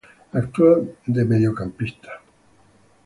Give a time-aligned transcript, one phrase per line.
[0.41, 0.73] Actúa
[1.15, 2.11] de mediocampista.